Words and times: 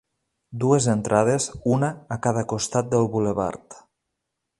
Dues 0.61 0.85
entrades, 0.93 1.45
una 1.75 1.89
a 2.15 2.17
cada 2.23 2.43
costat 2.55 2.89
del 2.95 3.07
bulevard. 3.17 3.79